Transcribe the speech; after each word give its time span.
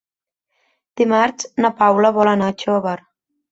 Dimarts 1.01 1.47
na 1.65 1.73
Paula 1.83 2.13
vol 2.19 2.33
anar 2.35 2.51
a 2.55 2.59
Xóvar. 2.65 2.99